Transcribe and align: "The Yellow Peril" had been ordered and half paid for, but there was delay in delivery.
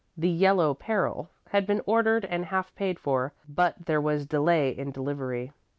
"The 0.17 0.29
Yellow 0.29 0.73
Peril" 0.73 1.29
had 1.49 1.67
been 1.67 1.83
ordered 1.85 2.25
and 2.25 2.45
half 2.47 2.73
paid 2.73 2.97
for, 2.97 3.33
but 3.47 3.85
there 3.85 4.01
was 4.01 4.25
delay 4.25 4.71
in 4.71 4.89
delivery. 4.89 5.51